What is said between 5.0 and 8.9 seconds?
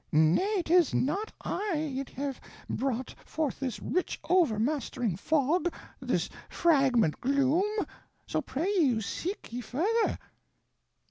fog, this fragrant gloom, so pray